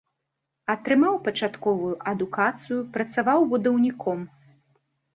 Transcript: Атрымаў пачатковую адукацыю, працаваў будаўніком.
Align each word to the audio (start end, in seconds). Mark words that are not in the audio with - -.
Атрымаў 0.73 1.19
пачатковую 1.27 1.91
адукацыю, 2.13 2.79
працаваў 2.99 3.39
будаўніком. 3.55 4.19